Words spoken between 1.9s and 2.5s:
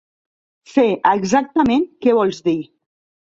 què vols